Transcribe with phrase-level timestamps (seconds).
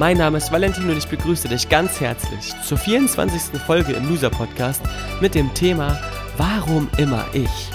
[0.00, 3.60] Mein Name ist Valentin und ich begrüße dich ganz herzlich zur 24.
[3.66, 4.80] Folge im Loser Podcast
[5.20, 6.00] mit dem Thema
[6.38, 7.68] Warum immer ich?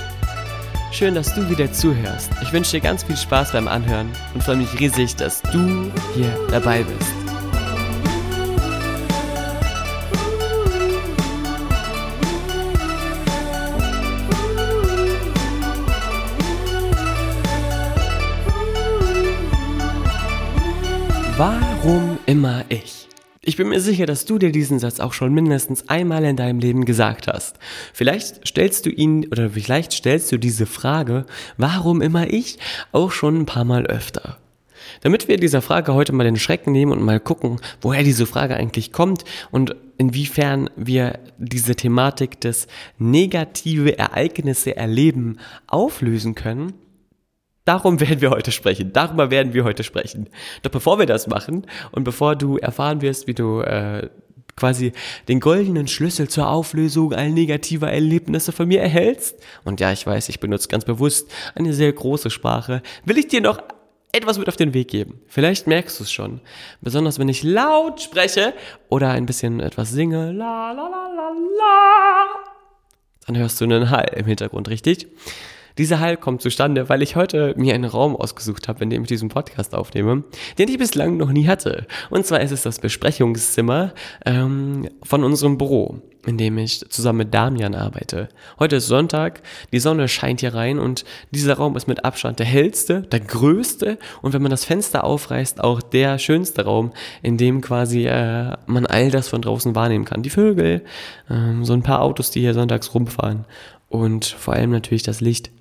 [0.91, 2.31] Schön, dass du wieder zuhörst.
[2.41, 6.35] Ich wünsche dir ganz viel Spaß beim Anhören und freue mich riesig, dass du hier
[6.49, 7.13] dabei bist.
[21.37, 23.07] Warum immer ich?
[23.41, 26.59] Ich bin mir sicher, dass du dir diesen Satz auch schon mindestens einmal in deinem
[26.59, 27.59] Leben gesagt hast.
[27.93, 31.25] Vielleicht stellst du ihn oder vielleicht stellst du diese Frage,
[31.57, 32.57] warum immer ich,
[32.91, 34.39] auch schon ein paar Mal öfter.
[35.01, 38.55] Damit wir dieser Frage heute mal den Schrecken nehmen und mal gucken, woher diese Frage
[38.55, 45.37] eigentlich kommt und inwiefern wir diese Thematik des negative Ereignisse erleben
[45.67, 46.73] auflösen können,
[47.65, 48.93] Darum werden wir heute sprechen.
[48.93, 50.29] Darüber werden wir heute sprechen.
[50.61, 54.09] Doch bevor wir das machen und bevor du erfahren wirst, wie du äh,
[54.55, 54.93] quasi
[55.27, 59.35] den goldenen Schlüssel zur Auflösung all negativer Erlebnisse von mir erhältst,
[59.65, 63.41] und ja, ich weiß, ich benutze ganz bewusst eine sehr große Sprache, will ich dir
[63.41, 63.61] noch
[64.13, 65.19] etwas mit auf den Weg geben.
[65.27, 66.39] Vielleicht merkst du es schon.
[66.79, 68.53] Besonders wenn ich laut spreche
[68.87, 72.25] oder ein bisschen etwas singe, la la la la la,
[73.27, 75.07] dann hörst du einen Hall im Hintergrund, richtig?
[75.77, 79.09] Dieser Hall kommt zustande, weil ich heute mir einen Raum ausgesucht habe, in dem ich
[79.09, 80.23] diesen Podcast aufnehme,
[80.57, 81.85] den ich bislang noch nie hatte.
[82.09, 83.93] Und zwar ist es das Besprechungszimmer
[84.25, 88.29] ähm, von unserem Büro, in dem ich zusammen mit Damian arbeite.
[88.57, 89.41] Heute ist Sonntag,
[89.73, 93.97] die Sonne scheint hier rein und dieser Raum ist mit Abstand der hellste, der größte
[94.21, 98.85] und wenn man das Fenster aufreißt, auch der schönste Raum, in dem quasi äh, man
[98.85, 100.23] all das von draußen wahrnehmen kann.
[100.23, 100.85] Die Vögel,
[101.29, 103.43] ähm, so ein paar Autos, die hier sonntags rumfahren
[103.89, 105.51] und vor allem natürlich das Licht.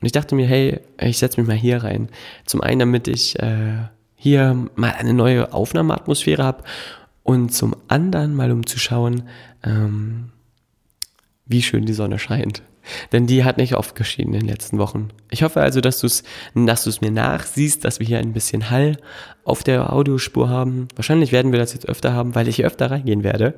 [0.00, 2.08] Und ich dachte mir, hey, ich setze mich mal hier rein.
[2.46, 6.64] Zum einen, damit ich äh, hier mal eine neue Aufnahmeatmosphäre habe
[7.22, 9.28] und zum anderen mal um zu schauen,
[9.62, 10.30] ähm,
[11.46, 12.62] wie schön die Sonne scheint.
[13.12, 15.08] Denn die hat nicht oft geschieden in den letzten Wochen.
[15.30, 16.22] Ich hoffe also, dass du es
[16.54, 18.96] dass du's mir nachsiehst, dass wir hier ein bisschen Hall
[19.44, 20.88] auf der Audiospur haben.
[20.96, 23.54] Wahrscheinlich werden wir das jetzt öfter haben, weil ich öfter reingehen werde.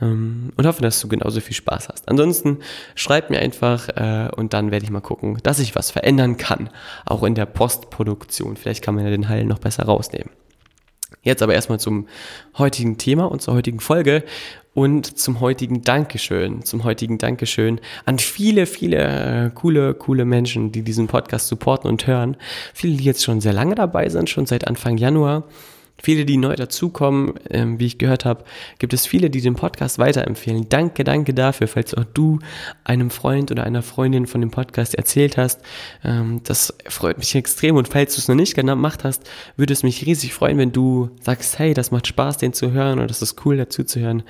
[0.00, 2.08] Ähm, und hoffe, dass du genauso viel Spaß hast.
[2.08, 2.58] Ansonsten
[2.94, 6.70] schreib mir einfach äh, und dann werde ich mal gucken, dass ich was verändern kann.
[7.04, 8.56] Auch in der Postproduktion.
[8.56, 10.30] Vielleicht kann man ja den Hall noch besser rausnehmen.
[11.22, 12.08] Jetzt aber erstmal zum
[12.58, 14.24] heutigen Thema und zur heutigen Folge
[14.74, 20.82] und zum heutigen Dankeschön, zum heutigen Dankeschön an viele, viele äh, coole, coole Menschen, die
[20.82, 22.36] diesen Podcast supporten und hören.
[22.74, 25.44] Viele, die jetzt schon sehr lange dabei sind, schon seit Anfang Januar.
[26.02, 28.44] Viele, die neu dazukommen, ähm, wie ich gehört habe,
[28.78, 30.68] gibt es viele, die den Podcast weiterempfehlen.
[30.68, 32.38] Danke, danke dafür, falls auch du
[32.84, 35.60] einem Freund oder einer Freundin von dem Podcast erzählt hast.
[36.04, 39.22] Ähm, das freut mich extrem und falls du es noch nicht gemacht hast,
[39.56, 42.98] würde es mich riesig freuen, wenn du sagst, hey, das macht Spaß, den zu hören
[42.98, 44.22] oder das ist cool, dazu zu hören.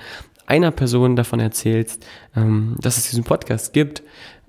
[0.45, 2.05] Einer Person davon erzählst,
[2.35, 4.03] ähm, dass es diesen Podcast gibt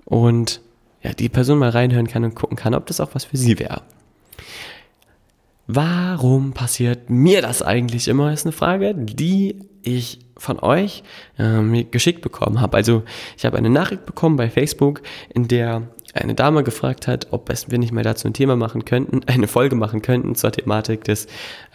[0.05, 0.61] und
[1.01, 3.59] ja, die Person mal reinhören kann und gucken kann, ob das auch was für sie
[3.59, 3.81] wäre.
[5.71, 8.33] Warum passiert mir das eigentlich immer?
[8.33, 11.03] Ist eine Frage, die ich von euch
[11.37, 12.75] ähm, geschickt bekommen habe.
[12.75, 13.03] Also
[13.37, 15.83] ich habe eine Nachricht bekommen bei Facebook, in der
[16.15, 19.75] eine Dame gefragt hat, ob wir nicht mal dazu ein Thema machen könnten, eine Folge
[19.75, 21.25] machen könnten zur Thematik des,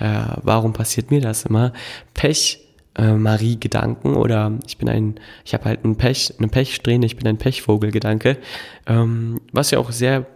[0.00, 1.72] äh, warum passiert mir das immer?
[2.14, 2.66] Pech
[2.96, 7.16] äh, Marie Gedanken oder ich bin ein, ich habe halt einen Pech, eine Pechsträhne, ich
[7.16, 8.38] bin ein Pechvogel-Gedanke,
[8.88, 10.26] ähm, was ja auch sehr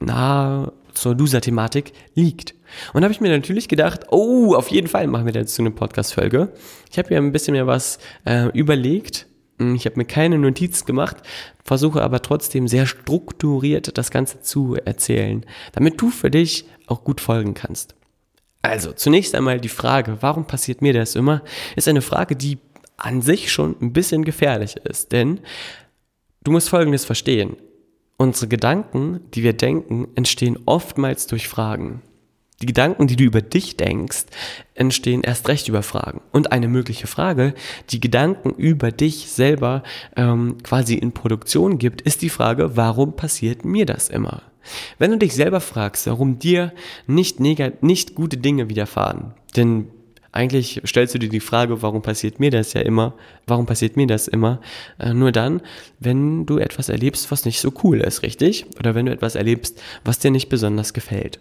[0.00, 2.59] nah zur Loser-Thematik liegt.
[2.92, 6.52] Und habe ich mir natürlich gedacht, oh, auf jeden Fall machen wir dazu eine Podcast-Folge.
[6.90, 9.26] Ich habe mir ein bisschen mehr was äh, überlegt.
[9.58, 11.18] Hm, ich habe mir keine Notizen gemacht,
[11.64, 17.20] versuche aber trotzdem sehr strukturiert das Ganze zu erzählen, damit du für dich auch gut
[17.20, 17.94] folgen kannst.
[18.62, 21.42] Also, zunächst einmal die Frage, warum passiert mir das immer,
[21.76, 22.58] ist eine Frage, die
[22.96, 25.12] an sich schon ein bisschen gefährlich ist.
[25.12, 25.40] Denn
[26.44, 27.56] du musst Folgendes verstehen.
[28.18, 32.02] Unsere Gedanken, die wir denken, entstehen oftmals durch Fragen.
[32.62, 34.26] Die Gedanken, die du über dich denkst,
[34.74, 36.20] entstehen erst recht über Fragen.
[36.30, 37.54] Und eine mögliche Frage,
[37.88, 39.82] die Gedanken über dich selber
[40.14, 44.42] ähm, quasi in Produktion gibt, ist die Frage, warum passiert mir das immer?
[44.98, 46.72] Wenn du dich selber fragst, warum dir
[47.06, 49.88] nicht, nicht gute Dinge widerfahren, denn
[50.32, 53.14] eigentlich stellst du dir die Frage, warum passiert mir das ja immer?
[53.46, 54.60] Warum passiert mir das immer?
[54.98, 55.60] Äh, nur dann,
[55.98, 58.66] wenn du etwas erlebst, was nicht so cool ist, richtig?
[58.78, 61.40] Oder wenn du etwas erlebst, was dir nicht besonders gefällt.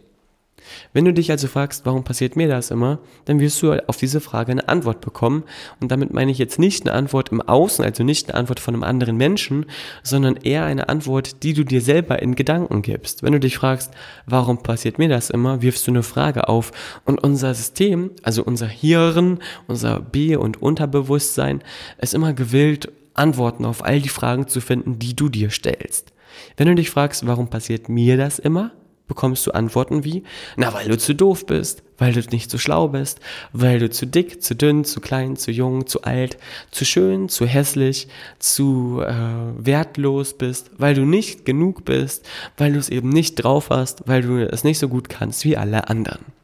[0.93, 4.21] Wenn du dich also fragst, warum passiert mir das immer, dann wirst du auf diese
[4.21, 5.43] Frage eine Antwort bekommen.
[5.79, 8.73] Und damit meine ich jetzt nicht eine Antwort im Außen, also nicht eine Antwort von
[8.73, 9.65] einem anderen Menschen,
[10.03, 13.23] sondern eher eine Antwort, die du dir selber in Gedanken gibst.
[13.23, 13.91] Wenn du dich fragst,
[14.25, 16.71] warum passiert mir das immer, wirfst du eine Frage auf.
[17.05, 21.63] Und unser System, also unser Hirn, unser B- und Unterbewusstsein,
[21.99, 26.13] ist immer gewillt, Antworten auf all die Fragen zu finden, die du dir stellst.
[26.57, 28.71] Wenn du dich fragst, warum passiert mir das immer,
[29.09, 30.23] bekommst du Antworten wie,
[30.55, 33.19] na, weil du zu doof bist, weil du nicht so schlau bist,
[33.51, 36.37] weil du zu dick, zu dünn, zu klein, zu jung, zu alt,
[36.71, 38.07] zu schön, zu hässlich,
[38.37, 39.13] zu äh,
[39.57, 42.25] wertlos bist, weil du nicht genug bist,
[42.57, 45.57] weil du es eben nicht drauf hast, weil du es nicht so gut kannst wie
[45.57, 46.38] alle anderen.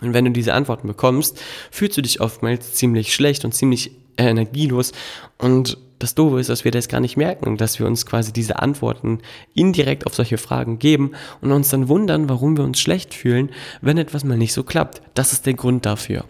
[0.00, 4.92] Und wenn du diese Antworten bekommst, fühlst du dich oftmals ziemlich schlecht und ziemlich energielos
[5.38, 8.60] und das Doofe ist, dass wir das gar nicht merken, dass wir uns quasi diese
[8.60, 9.20] Antworten
[9.54, 13.50] indirekt auf solche Fragen geben und uns dann wundern, warum wir uns schlecht fühlen,
[13.80, 15.00] wenn etwas mal nicht so klappt.
[15.14, 16.24] Das ist der Grund dafür.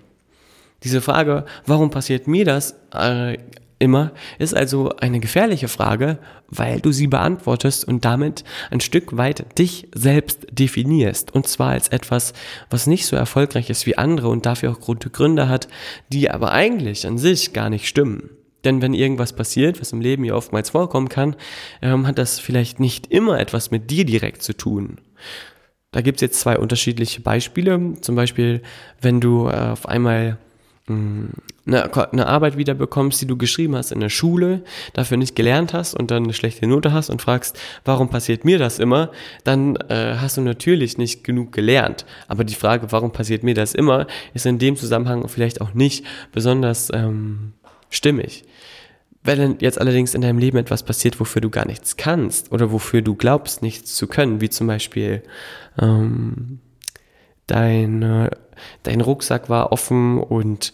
[0.84, 3.38] Diese Frage, warum passiert mir das äh,
[3.78, 6.18] immer, ist also eine gefährliche Frage,
[6.48, 11.34] weil du sie beantwortest und damit ein Stück weit dich selbst definierst.
[11.34, 12.32] Und zwar als etwas,
[12.70, 15.68] was nicht so erfolgreich ist wie andere und dafür auch gute Gründe hat,
[16.12, 18.30] die aber eigentlich an sich gar nicht stimmen.
[18.64, 21.36] Denn wenn irgendwas passiert, was im Leben ja oftmals vorkommen kann,
[21.82, 25.00] ähm, hat das vielleicht nicht immer etwas mit dir direkt zu tun.
[25.92, 27.94] Da gibt's jetzt zwei unterschiedliche Beispiele.
[28.00, 28.62] Zum Beispiel,
[29.00, 30.38] wenn du äh, auf einmal
[30.86, 31.30] eine,
[32.12, 35.94] eine Arbeit wieder bekommst, die du geschrieben hast in der Schule, dafür nicht gelernt hast
[35.94, 39.10] und dann eine schlechte Note hast und fragst, warum passiert mir das immer,
[39.44, 42.04] dann äh, hast du natürlich nicht genug gelernt.
[42.28, 46.04] Aber die Frage, warum passiert mir das immer, ist in dem Zusammenhang vielleicht auch nicht
[46.32, 47.54] besonders ähm,
[47.88, 48.44] stimmig.
[49.22, 53.00] Wenn jetzt allerdings in deinem Leben etwas passiert, wofür du gar nichts kannst oder wofür
[53.00, 55.22] du glaubst, nichts zu können, wie zum Beispiel
[55.80, 56.58] ähm,
[57.46, 58.30] dein,
[58.82, 60.72] dein Rucksack war offen und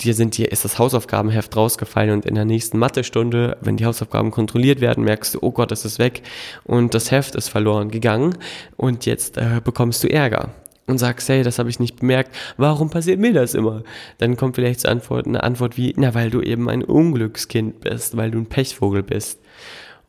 [0.00, 4.30] dir sind dir ist das Hausaufgabenheft rausgefallen und in der nächsten Mathestunde, wenn die Hausaufgaben
[4.30, 6.22] kontrolliert werden, merkst du, oh Gott, es ist weg
[6.64, 8.38] und das Heft ist verloren gegangen
[8.76, 10.50] und jetzt äh, bekommst du Ärger
[10.86, 13.82] und sagst, hey, das habe ich nicht bemerkt, warum passiert mir das immer?
[14.18, 18.16] Dann kommt vielleicht zur Antwort eine Antwort wie, na, weil du eben ein Unglückskind bist,
[18.16, 19.40] weil du ein Pechvogel bist.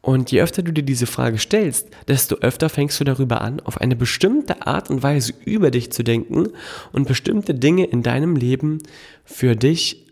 [0.01, 3.81] Und je öfter du dir diese Frage stellst, desto öfter fängst du darüber an, auf
[3.81, 6.49] eine bestimmte Art und Weise über dich zu denken
[6.93, 8.79] und bestimmte Dinge in deinem Leben
[9.25, 10.05] für dich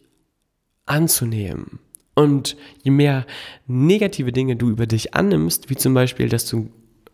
[0.85, 1.79] anzunehmen.
[2.15, 3.25] Und je mehr
[3.67, 6.69] negative Dinge du über dich annimmst, wie zum Beispiel, dass du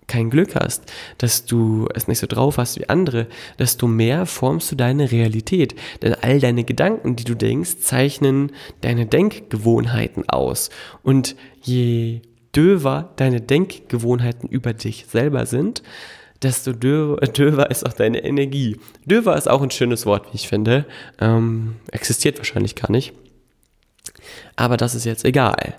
[0.07, 3.27] kein Glück hast, dass du es nicht so drauf hast wie andere,
[3.59, 5.75] desto mehr formst du deine Realität.
[6.01, 10.69] Denn all deine Gedanken, die du denkst, zeichnen deine Denkgewohnheiten aus.
[11.03, 12.21] Und je
[12.55, 15.83] döver deine Denkgewohnheiten über dich selber sind,
[16.41, 18.79] desto döver ist auch deine Energie.
[19.05, 20.85] Döver ist auch ein schönes Wort, wie ich finde.
[21.19, 23.13] Ähm, existiert wahrscheinlich gar nicht.
[24.55, 25.75] Aber das ist jetzt egal.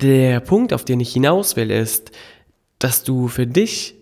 [0.00, 2.12] Der Punkt, auf den ich hinaus will, ist,
[2.78, 3.97] dass du für dich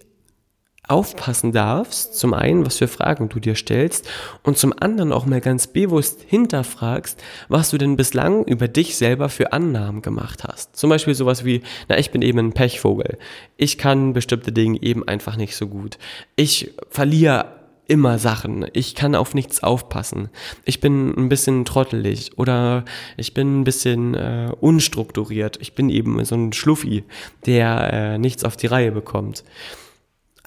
[0.88, 4.08] aufpassen darfst, zum einen, was für Fragen du dir stellst
[4.42, 9.28] und zum anderen auch mal ganz bewusst hinterfragst, was du denn bislang über dich selber
[9.28, 10.76] für Annahmen gemacht hast.
[10.76, 13.18] Zum Beispiel sowas wie, na, ich bin eben ein Pechvogel.
[13.56, 15.98] Ich kann bestimmte Dinge eben einfach nicht so gut.
[16.36, 17.56] Ich verliere
[17.88, 18.66] immer Sachen.
[18.72, 20.28] Ich kann auf nichts aufpassen.
[20.64, 22.84] Ich bin ein bisschen trottelig oder
[23.16, 25.58] ich bin ein bisschen äh, unstrukturiert.
[25.60, 27.04] Ich bin eben so ein Schluffi,
[27.46, 29.44] der äh, nichts auf die Reihe bekommt.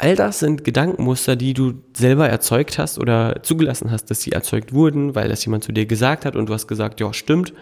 [0.01, 4.73] All das sind Gedankenmuster, die du selber erzeugt hast oder zugelassen hast, dass sie erzeugt
[4.73, 7.53] wurden, weil das jemand zu dir gesagt hat und du hast gesagt, ja, stimmt.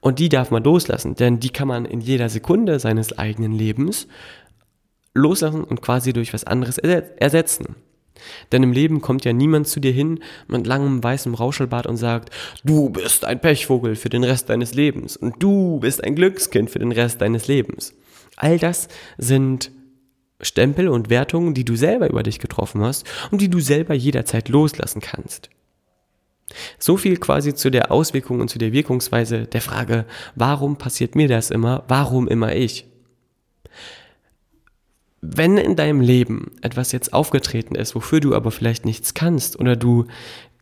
[0.00, 4.08] Und die darf man loslassen, denn die kann man in jeder Sekunde seines eigenen Lebens
[5.12, 7.76] loslassen und quasi durch was anderes ersetzen.
[8.52, 12.30] Denn im Leben kommt ja niemand zu dir hin mit langem weißem Rauschelbart und sagt,
[12.64, 16.78] du bist ein Pechvogel für den Rest deines Lebens und du bist ein Glückskind für
[16.78, 17.92] den Rest deines Lebens.
[18.36, 19.70] All das sind
[20.40, 24.48] Stempel und Wertungen, die du selber über dich getroffen hast und die du selber jederzeit
[24.48, 25.50] loslassen kannst.
[26.78, 31.28] So viel quasi zu der Auswirkung und zu der Wirkungsweise der Frage, warum passiert mir
[31.28, 32.86] das immer, warum immer ich?
[35.34, 39.76] wenn in deinem Leben etwas jetzt aufgetreten ist, wofür du aber vielleicht nichts kannst oder
[39.76, 40.06] du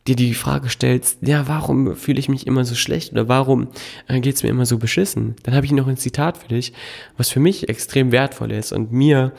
[0.07, 3.69] dir die Frage stellst, ja, warum fühle ich mich immer so schlecht oder warum
[4.07, 6.73] äh, geht es mir immer so beschissen, dann habe ich noch ein Zitat für dich,
[7.17, 9.33] was für mich extrem wertvoll ist und mir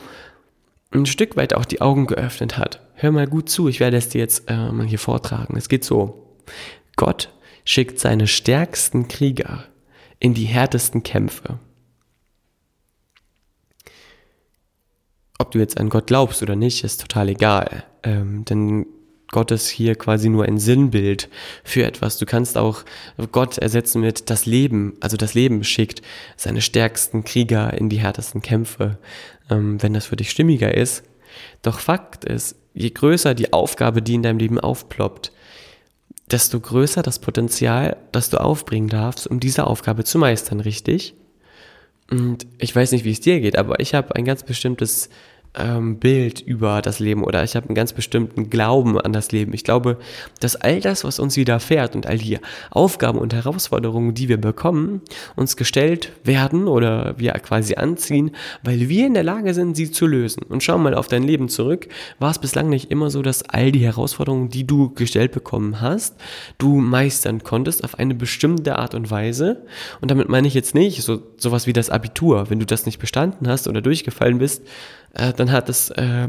[0.91, 2.81] ein Stück weit auch die Augen geöffnet hat.
[2.95, 5.55] Hör mal gut zu, ich werde es dir jetzt äh, mal hier vortragen.
[5.55, 6.35] Es geht so.
[6.95, 7.29] Gott
[7.63, 9.65] schickt seine stärksten Krieger
[10.19, 11.59] in die härtesten Kämpfe.
[15.37, 17.83] Ob du jetzt an Gott glaubst oder nicht, ist total egal.
[18.03, 18.87] Ähm, denn
[19.31, 21.29] Gott ist hier quasi nur ein Sinnbild
[21.63, 22.17] für etwas.
[22.17, 22.83] Du kannst auch
[23.31, 24.93] Gott ersetzen mit das Leben.
[25.01, 26.01] Also das Leben schickt
[26.37, 28.97] seine stärksten Krieger in die härtesten Kämpfe,
[29.49, 31.03] ähm, wenn das für dich stimmiger ist.
[31.61, 35.31] Doch Fakt ist, je größer die Aufgabe, die in deinem Leben aufploppt,
[36.31, 41.15] desto größer das Potenzial, das du aufbringen darfst, um diese Aufgabe zu meistern, richtig?
[42.09, 45.09] Und ich weiß nicht, wie es dir geht, aber ich habe ein ganz bestimmtes
[45.57, 49.53] ähm, Bild über das Leben oder ich habe einen ganz bestimmten Glauben an das Leben.
[49.53, 49.97] Ich glaube,
[50.39, 52.39] dass all das, was uns widerfährt und all die
[52.71, 55.01] Aufgaben und Herausforderungen, die wir bekommen,
[55.35, 58.31] uns gestellt werden oder wir quasi anziehen,
[58.63, 60.43] weil wir in der Lage sind, sie zu lösen.
[60.43, 61.87] Und schau mal auf dein Leben zurück.
[62.19, 66.15] War es bislang nicht immer so, dass all die Herausforderungen, die du gestellt bekommen hast,
[66.57, 69.65] du meistern konntest auf eine bestimmte Art und Weise?
[70.01, 72.49] Und damit meine ich jetzt nicht so sowas wie das Abitur.
[72.49, 74.63] Wenn du das nicht bestanden hast oder durchgefallen bist,
[75.17, 76.27] äh, dann hat es, äh,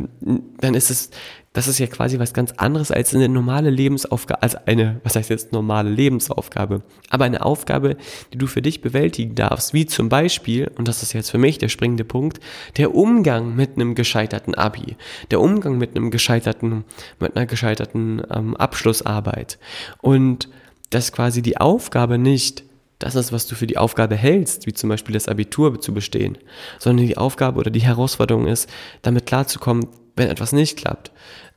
[0.60, 1.10] dann ist es,
[1.52, 5.30] das ist ja quasi was ganz anderes als eine normale Lebensaufgabe, als eine, was heißt
[5.30, 7.96] jetzt normale Lebensaufgabe, aber eine Aufgabe,
[8.32, 11.58] die du für dich bewältigen darfst, wie zum Beispiel, und das ist jetzt für mich
[11.58, 12.40] der springende Punkt,
[12.76, 14.96] der Umgang mit einem gescheiterten Abi,
[15.30, 16.84] der Umgang mit einem gescheiterten,
[17.20, 19.58] mit einer gescheiterten ähm, Abschlussarbeit.
[20.00, 20.48] Und
[20.90, 22.64] dass quasi die Aufgabe nicht
[22.98, 26.38] das ist, was du für die Aufgabe hältst, wie zum Beispiel das Abitur zu bestehen,
[26.78, 28.68] sondern die Aufgabe oder die Herausforderung ist,
[29.02, 29.86] damit klarzukommen,
[30.16, 31.12] wenn etwas nicht klappt,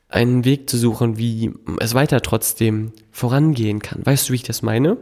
[0.08, 4.06] einen Weg zu suchen, wie es weiter trotzdem vorangehen kann.
[4.06, 4.98] Weißt du, wie ich das meine?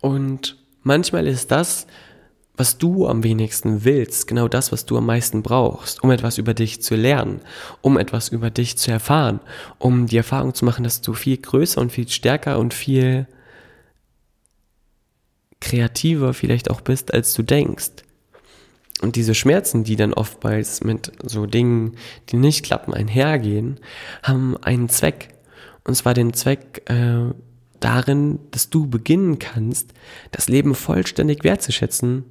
[0.00, 1.86] Und manchmal ist das,
[2.56, 6.54] was du am wenigsten willst, genau das, was du am meisten brauchst, um etwas über
[6.54, 7.40] dich zu lernen,
[7.82, 9.40] um etwas über dich zu erfahren,
[9.78, 13.26] um die Erfahrung zu machen, dass du viel größer und viel stärker und viel
[15.64, 17.90] kreativer vielleicht auch bist, als du denkst.
[19.00, 21.96] Und diese Schmerzen, die dann oftmals mit so Dingen,
[22.28, 23.80] die nicht klappen, einhergehen,
[24.22, 25.30] haben einen Zweck.
[25.84, 27.32] Und zwar den Zweck äh,
[27.80, 29.92] darin, dass du beginnen kannst,
[30.30, 32.24] das Leben vollständig wertzuschätzen.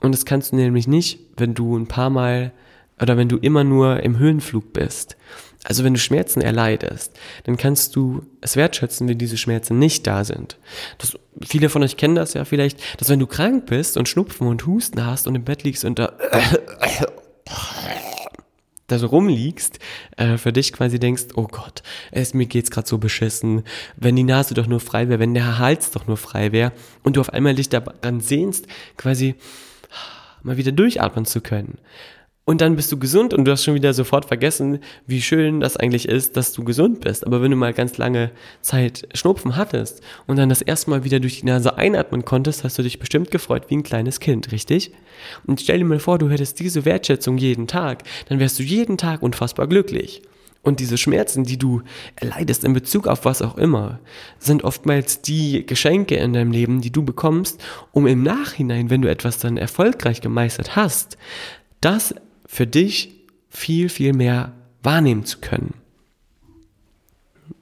[0.00, 2.52] Und das kannst du nämlich nicht, wenn du ein paar Mal
[3.00, 5.16] oder wenn du immer nur im Höhenflug bist.
[5.64, 7.12] Also wenn du Schmerzen erleidest,
[7.44, 10.56] dann kannst du es wertschätzen, wenn diese Schmerzen nicht da sind.
[10.98, 14.46] Das, viele von euch kennen das ja vielleicht, dass wenn du krank bist und Schnupfen
[14.46, 16.12] und Husten hast und im Bett liegst und da,
[18.86, 19.80] da so rumliegst,
[20.16, 23.64] äh, für dich quasi denkst, oh Gott, es, mir geht's gerade so beschissen,
[23.96, 26.72] wenn die Nase doch nur frei wäre, wenn der Hals doch nur frei wäre
[27.02, 29.34] und du auf einmal dich daran sehnst, quasi
[30.44, 31.78] mal wieder durchatmen zu können
[32.48, 35.76] und dann bist du gesund und du hast schon wieder sofort vergessen, wie schön das
[35.76, 37.26] eigentlich ist, dass du gesund bist.
[37.26, 38.30] Aber wenn du mal ganz lange
[38.62, 42.78] Zeit Schnupfen hattest und dann das erste Mal wieder durch die Nase einatmen konntest, hast
[42.78, 44.92] du dich bestimmt gefreut wie ein kleines Kind, richtig?
[45.46, 48.96] Und stell dir mal vor, du hättest diese Wertschätzung jeden Tag, dann wärst du jeden
[48.96, 50.22] Tag unfassbar glücklich.
[50.62, 51.82] Und diese Schmerzen, die du
[52.16, 54.00] erleidest in Bezug auf was auch immer,
[54.38, 57.62] sind oftmals die Geschenke in deinem Leben, die du bekommst,
[57.92, 61.18] um im Nachhinein, wenn du etwas dann erfolgreich gemeistert hast,
[61.82, 62.14] das
[62.48, 63.14] für dich
[63.50, 64.52] viel, viel mehr
[64.82, 65.74] wahrnehmen zu können.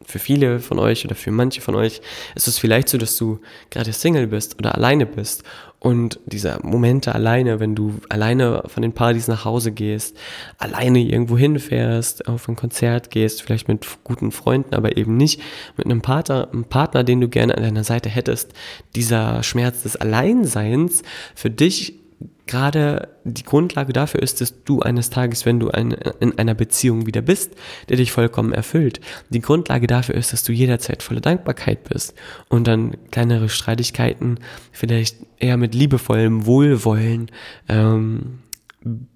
[0.05, 2.01] Für viele von euch oder für manche von euch
[2.37, 3.41] ist es vielleicht so, dass du
[3.71, 5.43] gerade Single bist oder alleine bist
[5.81, 10.17] und diese Momente alleine, wenn du alleine von den Partys nach Hause gehst,
[10.59, 15.41] alleine irgendwo hinfährst, auf ein Konzert gehst, vielleicht mit guten Freunden, aber eben nicht
[15.77, 18.53] mit einem Partner, einem Partner, den du gerne an deiner Seite hättest,
[18.95, 21.03] dieser Schmerz des Alleinseins
[21.35, 22.06] für dich
[22.47, 27.07] gerade die Grundlage dafür ist, dass du eines Tages, wenn du ein, in einer Beziehung
[27.07, 27.55] wieder bist,
[27.89, 29.01] der dich vollkommen erfüllt,
[29.31, 32.15] die Grundlage dafür ist, dass du jederzeit voller Dankbarkeit bist
[32.49, 34.39] und dann kleinere Streitigkeiten
[34.73, 37.31] vielleicht eher mit liebevollem Wohlwollen
[37.69, 38.39] ähm,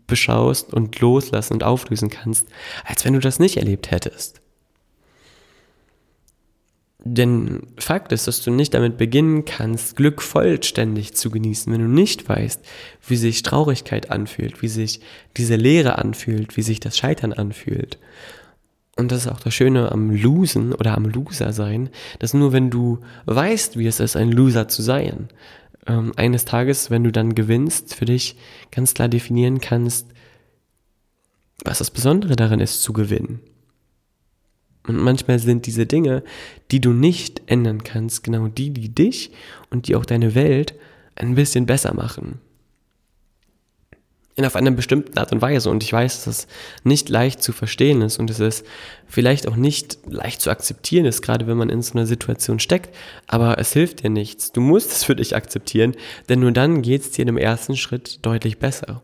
[0.06, 2.48] beschaust und loslassen und auflösen kannst,
[2.84, 4.40] als wenn du das nicht erlebt hättest.
[7.02, 11.88] Denn Fakt ist, dass du nicht damit beginnen kannst, Glück vollständig zu genießen, wenn du
[11.88, 12.60] nicht weißt,
[13.06, 15.00] wie sich Traurigkeit anfühlt, wie sich
[15.36, 17.98] diese Leere anfühlt, wie sich das Scheitern anfühlt.
[18.96, 21.88] Und das ist auch das Schöne am Losen oder am Loser sein,
[22.18, 25.28] dass nur wenn du weißt, wie es ist, ein Loser zu sein,
[25.86, 28.36] ähm, eines Tages, wenn du dann gewinnst, für dich
[28.70, 30.06] ganz klar definieren kannst,
[31.64, 33.40] was das Besondere daran ist, zu gewinnen.
[34.90, 36.22] Und manchmal sind diese Dinge,
[36.70, 39.30] die du nicht ändern kannst, genau die, die dich
[39.70, 40.74] und die auch deine Welt
[41.14, 42.40] ein bisschen besser machen.
[44.34, 45.70] In auf eine bestimmte Art und Weise.
[45.70, 46.46] Und ich weiß, dass es
[46.82, 48.66] nicht leicht zu verstehen ist und es ist
[49.06, 52.94] vielleicht auch nicht leicht zu akzeptieren ist, gerade wenn man in so einer Situation steckt.
[53.26, 54.50] Aber es hilft dir nichts.
[54.50, 55.94] Du musst es für dich akzeptieren,
[56.28, 59.02] denn nur dann geht es dir im ersten Schritt deutlich besser.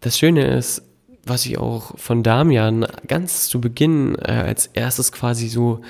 [0.00, 0.82] Das Schöne ist,
[1.24, 5.80] was ich auch von Damian ganz zu Beginn äh, als erstes quasi so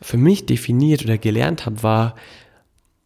[0.00, 2.14] für mich definiert oder gelernt habe, war,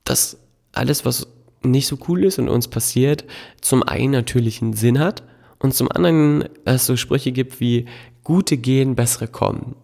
[0.04, 0.38] dass
[0.72, 1.26] alles, was
[1.62, 3.24] nicht so cool ist und uns passiert,
[3.60, 5.22] zum einen natürlich einen Sinn hat
[5.58, 7.86] und zum anderen es so Sprüche gibt wie
[8.24, 9.76] gute gehen, bessere kommen.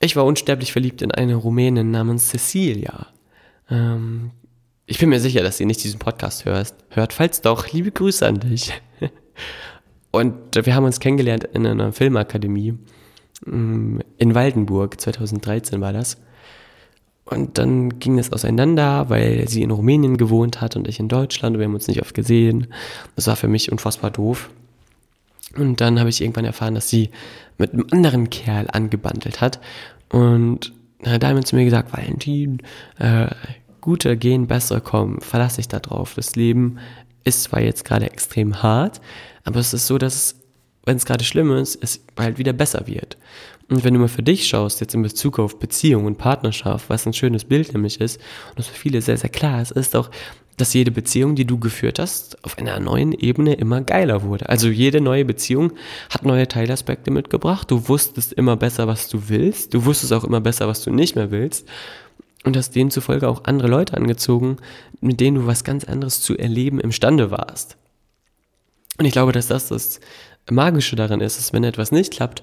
[0.00, 3.08] Ich war unsterblich verliebt in eine Rumänin namens Cecilia.
[3.70, 4.30] Ähm,
[4.86, 7.12] ich bin mir sicher, dass sie nicht diesen Podcast hörst, hört.
[7.12, 8.72] Falls doch, liebe Grüße an dich.
[10.10, 12.74] Und wir haben uns kennengelernt in einer Filmakademie
[13.46, 16.18] mm, in Waldenburg, 2013 war das.
[17.24, 21.54] Und dann ging es auseinander, weil sie in Rumänien gewohnt hat und ich in Deutschland.
[21.54, 22.66] Und wir haben uns nicht oft gesehen.
[23.14, 24.50] Das war für mich unfassbar doof.
[25.56, 27.10] Und dann habe ich irgendwann erfahren, dass sie
[27.56, 29.60] mit einem anderen Kerl angebandelt hat.
[30.08, 32.62] Und dann hat Diamond zu mir gesagt, Valentin,
[32.98, 33.28] äh,
[33.80, 36.14] gute gehen, bessere kommen, verlass dich da drauf.
[36.14, 36.78] Das Leben
[37.24, 39.00] ist zwar jetzt gerade extrem hart,
[39.44, 40.36] aber es ist so, dass
[40.84, 43.16] wenn es gerade schlimm ist, es halt wieder besser wird.
[43.68, 47.06] Und wenn du mal für dich schaust, jetzt in Bezug auf Beziehung und Partnerschaft, was
[47.06, 48.16] ein schönes Bild nämlich ist,
[48.50, 50.10] und das für viele sehr, sehr klar ist, ist auch,
[50.56, 54.48] dass jede Beziehung, die du geführt hast, auf einer neuen Ebene immer geiler wurde.
[54.48, 55.72] Also jede neue Beziehung
[56.10, 57.70] hat neue Teilaspekte mitgebracht.
[57.70, 59.72] Du wusstest immer besser, was du willst.
[59.72, 61.66] Du wusstest auch immer besser, was du nicht mehr willst.
[62.44, 64.56] Und hast demzufolge auch andere Leute angezogen,
[65.00, 67.76] mit denen du was ganz anderes zu erleben imstande warst.
[68.98, 70.00] Und ich glaube, dass das das
[70.50, 72.42] Magische daran ist, dass wenn etwas nicht klappt,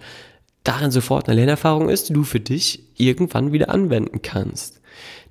[0.64, 4.82] darin sofort eine Lernerfahrung ist, die du für dich irgendwann wieder anwenden kannst.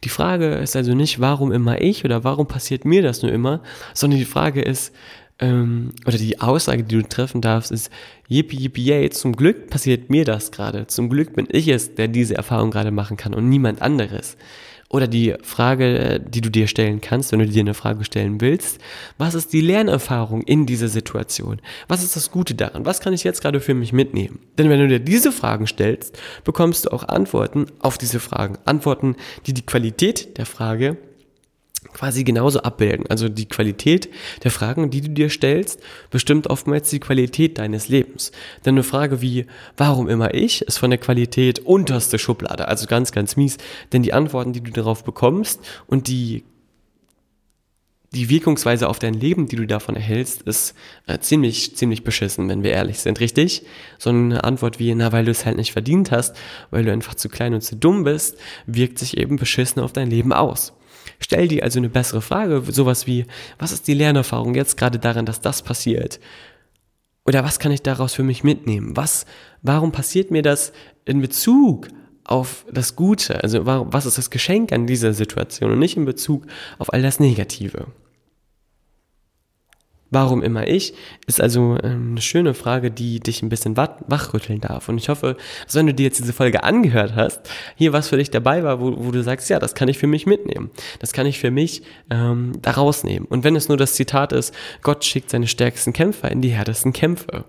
[0.05, 3.63] Die Frage ist also nicht, warum immer ich oder warum passiert mir das nur immer,
[3.95, 4.95] sondern die Frage ist,
[5.39, 7.91] ähm, oder die Aussage, die du treffen darfst, ist,
[8.29, 10.87] yippie, yippie, yay, zum Glück passiert mir das gerade.
[10.87, 14.37] Zum Glück bin ich es, der diese Erfahrung gerade machen kann und niemand anderes.
[14.89, 18.79] Oder die Frage, die du dir stellen kannst, wenn du dir eine Frage stellen willst,
[19.19, 21.61] was ist die Lernerfahrung in dieser Situation?
[21.89, 22.87] Was ist das Gute daran?
[22.87, 24.39] Was kann ich jetzt gerade für mich mitnehmen?
[24.57, 28.59] Denn wenn du dir diese Fragen stellst, bekommst du auch Antworten auf diese Fragen.
[28.65, 30.97] Antworten, die die Qualität der Frage
[31.93, 33.07] quasi genauso abbilden.
[33.09, 34.09] Also die Qualität
[34.45, 38.33] der Fragen, die du dir stellst, bestimmt oftmals die Qualität deines Lebens.
[38.65, 39.47] Denn eine Frage wie,
[39.77, 43.59] warum immer ich, ist von der Qualität unterste Schublade, also ganz, ganz mies.
[43.93, 46.45] Denn die Antworten, die du darauf bekommst und die
[48.13, 50.75] die Wirkungsweise auf dein Leben, die du davon erhältst, ist
[51.07, 53.63] äh, ziemlich, ziemlich beschissen, wenn wir ehrlich sind, richtig?
[53.99, 56.37] So eine Antwort wie, na, weil du es halt nicht verdient hast,
[56.71, 60.11] weil du einfach zu klein und zu dumm bist, wirkt sich eben beschissen auf dein
[60.11, 60.73] Leben aus.
[61.19, 63.27] Stell dir also eine bessere Frage, sowas wie,
[63.59, 66.21] was ist die Lernerfahrung jetzt gerade daran, dass das passiert?
[67.27, 68.97] Oder was kann ich daraus für mich mitnehmen?
[68.97, 69.27] Was,
[69.63, 70.73] warum passiert mir das
[71.05, 71.89] in Bezug
[72.25, 73.43] auf das Gute?
[73.43, 76.47] Also was ist das Geschenk an dieser Situation und nicht in Bezug
[76.79, 77.87] auf all das Negative?
[80.17, 80.95] Warum immer ich?
[81.27, 84.89] Ist also ähm, eine schöne Frage, die dich ein bisschen wachrütteln darf.
[84.89, 87.43] Und ich hoffe, dass wenn du dir jetzt diese Folge angehört hast,
[87.75, 90.07] hier was für dich dabei war, wo, wo du sagst, ja, das kann ich für
[90.07, 90.71] mich mitnehmen.
[91.01, 93.29] Das kann ich für mich ähm, da rausnehmen.
[93.29, 96.95] Und wenn es nur das Zitat ist, Gott schickt seine stärksten Kämpfer in die härtesten
[96.95, 97.45] Kämpfe.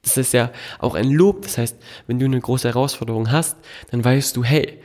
[0.00, 1.42] Das ist ja auch ein Lob.
[1.42, 1.76] Das heißt,
[2.06, 3.58] wenn du eine große Herausforderung hast,
[3.90, 4.80] dann weißt du, hey,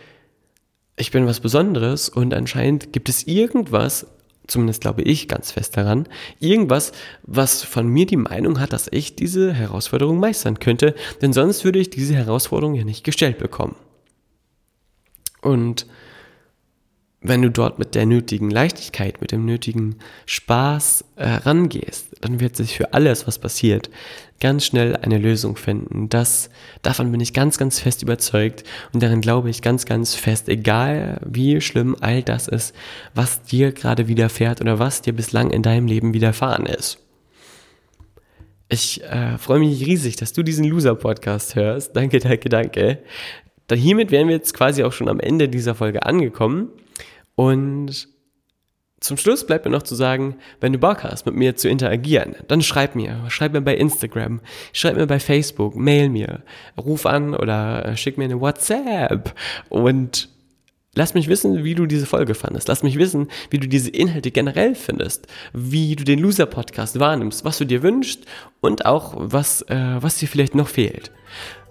[0.97, 4.07] ich bin was Besonderes und anscheinend gibt es irgendwas,
[4.47, 6.07] zumindest glaube ich ganz fest daran,
[6.39, 6.91] irgendwas,
[7.23, 11.79] was von mir die Meinung hat, dass ich diese Herausforderung meistern könnte, denn sonst würde
[11.79, 13.75] ich diese Herausforderung ja nicht gestellt bekommen.
[15.41, 15.85] Und
[17.21, 19.95] wenn du dort mit der nötigen Leichtigkeit, mit dem nötigen
[20.27, 23.89] Spaß äh, rangehst, dann wird sich für alles, was passiert,
[24.39, 26.09] ganz schnell eine Lösung finden.
[26.09, 26.49] Das,
[26.83, 31.19] davon bin ich ganz, ganz fest überzeugt und darin glaube ich ganz, ganz fest, egal
[31.25, 32.75] wie schlimm all das ist,
[33.15, 36.99] was dir gerade widerfährt oder was dir bislang in deinem Leben widerfahren ist.
[38.69, 41.95] Ich äh, freue mich riesig, dass du diesen Loser-Podcast hörst.
[41.95, 42.99] Danke, danke, danke.
[43.67, 46.69] Da hiermit wären wir jetzt quasi auch schon am Ende dieser Folge angekommen.
[47.35, 48.07] Und
[48.99, 52.35] zum Schluss bleibt mir noch zu sagen, wenn du Bock hast, mit mir zu interagieren,
[52.47, 53.25] dann schreib mir.
[53.29, 54.41] Schreib mir bei Instagram,
[54.73, 56.41] schreib mir bei Facebook, mail mir,
[56.77, 59.35] ruf an oder schick mir eine WhatsApp
[59.69, 60.29] und
[60.97, 62.67] Lass mich wissen, wie du diese Folge fandest.
[62.69, 67.59] Lass mich wissen, wie du diese Inhalte generell findest, wie du den Loser-Podcast wahrnimmst, was
[67.59, 68.25] du dir wünschst
[68.61, 71.11] und auch was, äh, was dir vielleicht noch fehlt.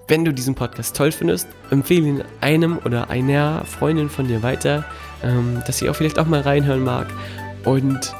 [0.08, 4.84] Wenn du diesen Podcast toll findest, empfehle ihn einem oder einer Freundin von dir weiter,
[5.22, 7.08] ähm, dass sie auch vielleicht auch mal reinhören mag.
[7.64, 8.14] Und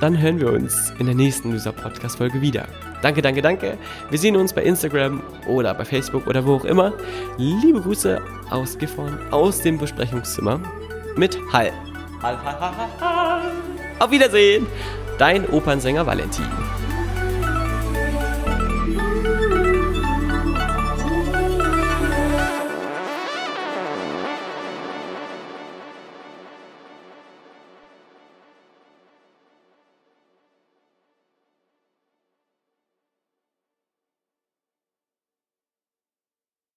[0.00, 2.66] dann hören wir uns in der nächsten Loser Podcast Folge wieder.
[3.02, 3.76] Danke, danke, danke.
[4.08, 6.94] Wir sehen uns bei Instagram oder bei Facebook oder wo auch immer.
[7.36, 10.60] Liebe Grüße aus Gifhorn, aus dem Besprechungszimmer
[11.16, 11.72] mit Hall.
[12.22, 13.42] Hall, Hall, Hall, Hall.
[13.98, 14.66] Auf Wiedersehen,
[15.18, 16.46] dein Opernsänger Valentin.